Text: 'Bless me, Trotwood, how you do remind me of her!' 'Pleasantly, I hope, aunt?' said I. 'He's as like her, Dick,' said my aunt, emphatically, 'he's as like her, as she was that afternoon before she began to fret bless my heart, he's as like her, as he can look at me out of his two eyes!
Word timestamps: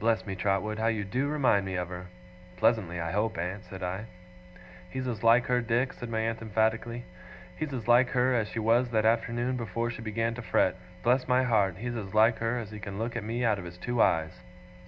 'Bless 0.00 0.26
me, 0.26 0.34
Trotwood, 0.34 0.80
how 0.80 0.88
you 0.88 1.04
do 1.04 1.28
remind 1.28 1.64
me 1.64 1.76
of 1.76 1.86
her!' 1.88 2.08
'Pleasantly, 2.56 3.00
I 3.00 3.12
hope, 3.12 3.38
aunt?' 3.38 3.64
said 3.64 3.80
I. 3.80 4.06
'He's 4.90 5.06
as 5.06 5.22
like 5.22 5.46
her, 5.46 5.60
Dick,' 5.60 5.92
said 5.92 6.10
my 6.10 6.18
aunt, 6.18 6.42
emphatically, 6.42 7.04
'he's 7.54 7.72
as 7.72 7.86
like 7.86 8.08
her, 8.08 8.34
as 8.34 8.48
she 8.48 8.58
was 8.58 8.90
that 8.90 9.04
afternoon 9.06 9.56
before 9.56 9.88
she 9.88 10.02
began 10.02 10.34
to 10.34 10.42
fret 10.42 10.74
bless 11.04 11.28
my 11.28 11.44
heart, 11.44 11.76
he's 11.78 11.94
as 11.94 12.12
like 12.12 12.38
her, 12.38 12.58
as 12.58 12.72
he 12.72 12.80
can 12.80 12.98
look 12.98 13.14
at 13.14 13.22
me 13.22 13.44
out 13.44 13.60
of 13.60 13.64
his 13.64 13.78
two 13.78 14.02
eyes! 14.02 14.40